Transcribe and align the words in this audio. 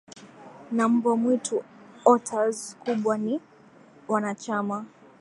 na 0.75 0.85
mbwa 0.91 1.13
mwitu 1.21 1.57
otters 2.11 2.75
kubwa 2.83 3.17
ni 3.17 3.39
wanachama 4.07 4.85